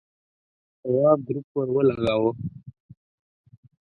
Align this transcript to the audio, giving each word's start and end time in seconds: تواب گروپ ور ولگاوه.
تواب 0.81 1.19
گروپ 1.27 1.47
ور 1.55 1.67
ولگاوه. 1.75 2.31